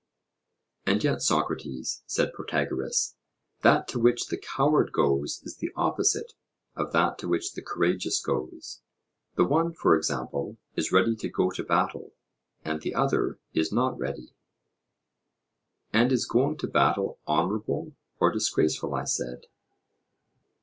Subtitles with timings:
[0.87, 3.17] And yet, Socrates, said Protagoras,
[3.61, 6.33] that to which the coward goes is the opposite
[6.75, 8.81] of that to which the courageous goes;
[9.35, 12.13] the one, for example, is ready to go to battle,
[12.65, 14.33] and the other is not ready.
[15.93, 18.95] And is going to battle honourable or disgraceful?
[18.95, 19.45] I said.